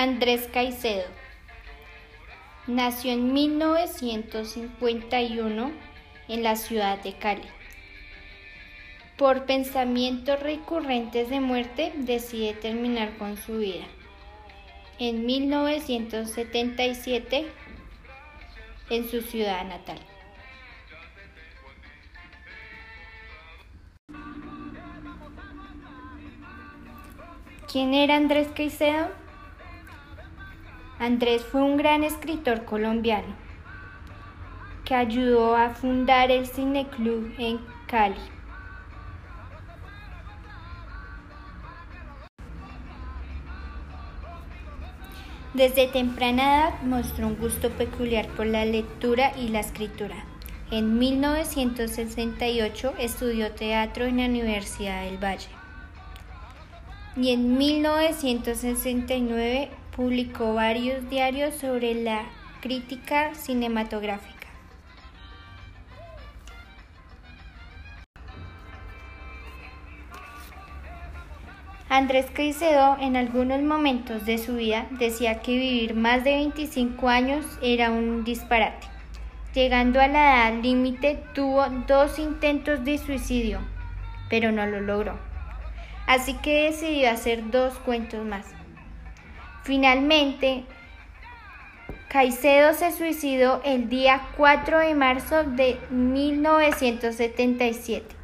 Andrés 0.00 0.48
Caicedo. 0.52 1.08
Nació 2.68 3.14
en 3.14 3.32
1951 3.32 5.72
en 6.28 6.42
la 6.44 6.54
ciudad 6.54 7.02
de 7.02 7.14
Cali. 7.14 7.42
Por 9.16 9.44
pensamientos 9.44 10.38
recurrentes 10.38 11.30
de 11.30 11.40
muerte 11.40 11.92
decide 11.96 12.52
terminar 12.52 13.18
con 13.18 13.36
su 13.36 13.58
vida. 13.58 13.86
En 15.00 15.26
1977 15.26 17.48
en 18.90 19.10
su 19.10 19.20
ciudad 19.20 19.64
natal. 19.64 19.98
¿Quién 27.66 27.94
era 27.94 28.14
Andrés 28.14 28.46
Caicedo? 28.54 29.27
Andrés 30.98 31.44
fue 31.44 31.62
un 31.62 31.76
gran 31.76 32.02
escritor 32.02 32.64
colombiano 32.64 33.36
que 34.84 34.94
ayudó 34.94 35.54
a 35.54 35.70
fundar 35.70 36.30
el 36.30 36.46
Cine 36.46 36.88
Club 36.88 37.32
en 37.38 37.60
Cali. 37.86 38.16
Desde 45.54 45.88
temprana 45.88 46.42
edad 46.42 46.82
mostró 46.82 47.26
un 47.26 47.36
gusto 47.36 47.70
peculiar 47.70 48.26
por 48.28 48.46
la 48.46 48.64
lectura 48.64 49.32
y 49.36 49.48
la 49.48 49.60
escritura. 49.60 50.16
En 50.70 50.98
1968 50.98 52.94
estudió 52.98 53.52
teatro 53.52 54.04
en 54.04 54.18
la 54.18 54.26
Universidad 54.26 55.04
del 55.04 55.22
Valle 55.22 55.48
y 57.16 57.32
en 57.32 57.56
1969 57.56 59.70
publicó 59.98 60.54
varios 60.54 61.10
diarios 61.10 61.56
sobre 61.56 61.92
la 61.92 62.22
crítica 62.60 63.34
cinematográfica. 63.34 64.46
Andrés 71.88 72.26
Caicedo 72.32 72.96
en 73.00 73.16
algunos 73.16 73.60
momentos 73.60 74.24
de 74.24 74.38
su 74.38 74.54
vida 74.54 74.86
decía 75.00 75.40
que 75.40 75.58
vivir 75.58 75.96
más 75.96 76.22
de 76.22 76.36
25 76.36 77.08
años 77.08 77.44
era 77.60 77.90
un 77.90 78.22
disparate. 78.22 78.86
Llegando 79.52 80.00
a 80.00 80.06
la 80.06 80.48
edad 80.48 80.62
límite 80.62 81.18
tuvo 81.34 81.66
dos 81.88 82.20
intentos 82.20 82.84
de 82.84 82.98
suicidio, 82.98 83.58
pero 84.30 84.52
no 84.52 84.64
lo 84.64 84.78
logró 84.78 85.18
así 86.08 86.32
que 86.32 86.64
decidió 86.64 87.10
hacer 87.10 87.50
dos 87.50 87.74
cuentos 87.80 88.24
más. 88.24 88.46
Finalmente, 89.68 90.64
Caicedo 92.08 92.72
se 92.72 92.90
suicidó 92.90 93.60
el 93.66 93.90
día 93.90 94.26
4 94.38 94.78
de 94.78 94.94
marzo 94.94 95.44
de 95.44 95.78
1977. 95.90 98.16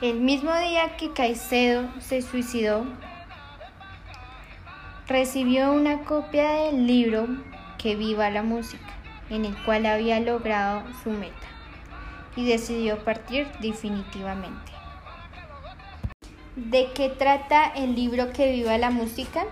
El 0.00 0.20
mismo 0.20 0.56
día 0.56 0.96
que 0.96 1.12
Caicedo 1.12 1.90
se 2.00 2.22
suicidó, 2.22 2.86
recibió 5.06 5.70
una 5.70 6.04
copia 6.04 6.52
del 6.52 6.86
libro 6.86 7.26
Que 7.76 7.96
viva 7.96 8.30
la 8.30 8.42
música, 8.42 8.94
en 9.28 9.44
el 9.44 9.62
cual 9.64 9.84
había 9.84 10.20
logrado 10.20 10.84
su 11.02 11.10
meta 11.10 11.48
y 12.34 12.46
decidió 12.46 13.04
partir 13.04 13.46
definitivamente. 13.60 14.72
¿De 16.56 16.92
qué 16.92 17.08
trata 17.08 17.66
el 17.66 17.96
libro 17.96 18.32
Que 18.32 18.52
viva 18.52 18.78
la 18.78 18.90
música? 18.90 19.44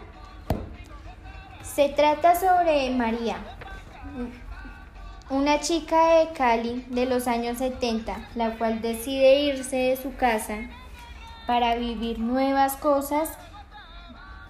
Se 1.65 1.89
trata 1.89 2.37
sobre 2.37 2.91
María, 2.91 3.39
una 5.29 5.59
chica 5.59 6.19
de 6.19 6.33
Cali 6.33 6.85
de 6.91 7.07
los 7.07 7.27
años 7.27 7.59
70, 7.59 8.29
la 8.37 8.57
cual 8.57 8.83
decide 8.83 9.41
irse 9.41 9.75
de 9.75 9.97
su 9.97 10.15
casa 10.15 10.59
para 11.49 11.75
vivir 11.75 12.21
nuevas 12.21 12.77
cosas. 12.77 13.37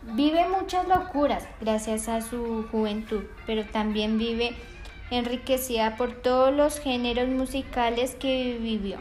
Vive 0.03 0.47
muchas 0.49 0.87
locuras 0.87 1.49
gracias 1.59 2.07
a 2.11 2.21
su 2.21 2.69
juventud, 2.71 3.23
pero 3.47 3.65
también 3.65 4.19
vive 4.19 4.55
enriquecida 5.11 5.97
por 5.97 6.21
todos 6.21 6.53
los 6.53 6.79
géneros 6.81 7.29
musicales 7.29 8.15
que 8.15 8.59
vivió 8.61 8.99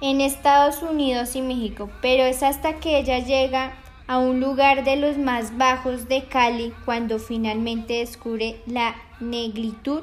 en 0.00 0.20
Estados 0.20 0.82
Unidos 0.82 1.36
y 1.36 1.42
México, 1.42 1.90
pero 2.02 2.24
es 2.24 2.42
hasta 2.42 2.74
que 2.74 2.98
ella 2.98 3.18
llega 3.18 3.74
a 4.06 4.18
un 4.18 4.40
lugar 4.40 4.84
de 4.84 4.96
los 4.96 5.18
más 5.18 5.56
bajos 5.56 6.08
de 6.08 6.24
Cali 6.24 6.72
cuando 6.84 7.18
finalmente 7.18 7.94
descubre 7.94 8.60
la 8.66 8.94
negritud, 9.20 10.02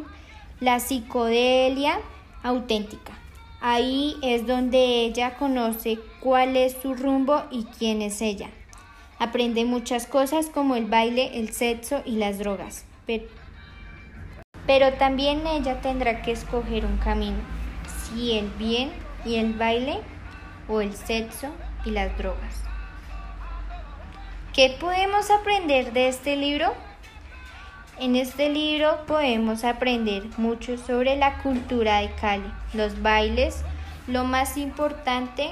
la 0.59 0.79
psicodelia 0.79 1.99
auténtica. 2.41 3.13
Ahí 3.61 4.17
es 4.21 4.45
donde 4.45 5.05
ella 5.05 5.37
conoce 5.37 5.99
cuál 6.19 6.57
es 6.57 6.75
su 6.81 6.95
rumbo 6.95 7.43
y 7.49 7.63
quién 7.63 8.01
es 8.01 8.21
ella. 8.21 8.49
Aprende 9.19 9.63
muchas 9.63 10.05
cosas 10.05 10.47
como 10.47 10.75
el 10.75 10.85
baile, 10.85 11.39
el 11.39 11.53
sexo 11.53 12.01
y 12.05 12.17
las 12.17 12.39
drogas 12.39 12.85
pero, 14.65 14.93
también 14.93 15.45
ella 15.45 15.81
tendrá 15.81 16.21
que 16.21 16.31
escoger 16.31 16.85
un 16.85 16.97
camino, 16.97 17.37
si 17.85 18.37
el 18.37 18.47
bien 18.57 18.91
y 19.25 19.35
el 19.35 19.53
baile 19.53 19.99
o 20.67 20.81
el 20.81 20.93
sexo 20.93 21.49
y 21.85 21.91
las 21.91 22.17
drogas. 22.17 22.63
¿Qué 24.53 24.75
podemos 24.79 25.31
aprender 25.31 25.93
de 25.93 26.07
este 26.07 26.35
libro? 26.35 26.73
En 27.99 28.15
este 28.15 28.49
libro 28.49 29.05
podemos 29.05 29.63
aprender 29.63 30.23
mucho 30.37 30.77
sobre 30.77 31.15
la 31.15 31.37
cultura 31.41 31.99
de 31.99 32.11
Cali, 32.11 32.51
los 32.73 33.01
bailes. 33.01 33.63
Lo 34.07 34.25
más 34.25 34.57
importante 34.57 35.49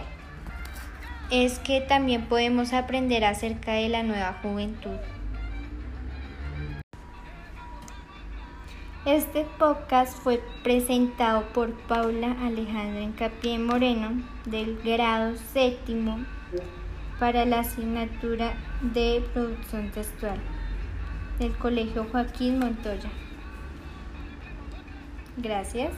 es 1.31 1.59
que 1.59 1.81
también 1.81 2.25
podemos 2.25 2.73
aprender 2.73 3.25
acerca 3.25 3.73
de 3.73 3.89
la 3.89 4.03
nueva 4.03 4.37
juventud. 4.41 4.97
Este 9.05 9.47
podcast 9.57 10.15
fue 10.15 10.43
presentado 10.61 11.41
por 11.53 11.73
Paula 11.87 12.33
Alejandra 12.43 13.01
Encapié 13.01 13.57
Moreno 13.57 14.21
del 14.45 14.77
grado 14.83 15.35
séptimo 15.37 16.19
para 17.19 17.45
la 17.45 17.61
asignatura 17.61 18.53
de 18.93 19.27
producción 19.33 19.89
textual 19.89 20.39
del 21.39 21.57
Colegio 21.57 22.05
Joaquín 22.11 22.59
Montoya. 22.59 23.09
Gracias. 25.37 25.93